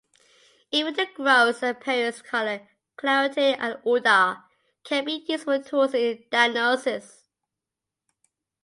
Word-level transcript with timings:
Even 0.71 0.95
the 0.95 1.05
gross 1.13 1.61
appearance, 1.61 2.23
color, 2.23 2.67
clarity 2.97 3.53
and 3.53 3.77
odor 3.85 4.37
can 4.83 5.05
be 5.05 5.23
useful 5.29 5.61
tools 5.61 5.93
in 5.93 6.23
diagnosis. 6.31 7.27